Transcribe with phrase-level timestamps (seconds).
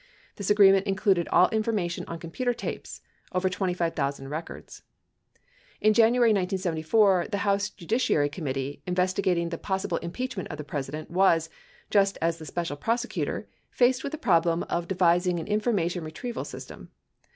[0.37, 3.01] This agreement included all information on computer tapes,
[3.33, 4.81] over 25,000 records.
[5.79, 11.51] In January 1974, the House Judiciary Committee, investigating the possible impeachment of the President, was,
[11.91, 16.45] just as the Special Prosecutor, faced with the problem of devising an information re trieval
[16.47, 16.89] system.